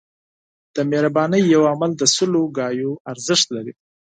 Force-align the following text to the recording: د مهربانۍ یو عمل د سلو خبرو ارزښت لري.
د 0.75 0.77
مهربانۍ 0.91 1.41
یو 1.53 1.63
عمل 1.71 1.91
د 1.97 2.03
سلو 2.15 2.43
خبرو 2.55 2.91
ارزښت 3.11 3.47
لري. 3.55 3.73